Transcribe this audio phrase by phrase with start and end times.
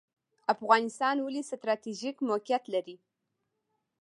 [0.53, 2.95] افغانستان ولې ستراتیژیک موقعیت لري؟